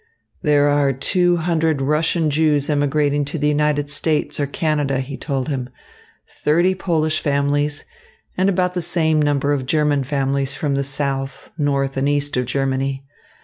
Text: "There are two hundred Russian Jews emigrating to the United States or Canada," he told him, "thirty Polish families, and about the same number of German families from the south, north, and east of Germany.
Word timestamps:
"There 0.41 0.67
are 0.67 0.91
two 0.93 1.37
hundred 1.37 1.79
Russian 1.79 2.31
Jews 2.31 2.71
emigrating 2.71 3.23
to 3.25 3.37
the 3.37 3.47
United 3.49 3.91
States 3.91 4.39
or 4.39 4.47
Canada," 4.47 4.99
he 4.99 5.15
told 5.15 5.47
him, 5.47 5.69
"thirty 6.43 6.73
Polish 6.73 7.21
families, 7.21 7.85
and 8.35 8.49
about 8.49 8.73
the 8.73 8.81
same 8.81 9.21
number 9.21 9.53
of 9.53 9.67
German 9.67 10.03
families 10.03 10.55
from 10.55 10.73
the 10.73 10.83
south, 10.83 11.51
north, 11.55 11.97
and 11.97 12.09
east 12.09 12.35
of 12.35 12.47
Germany. 12.47 13.05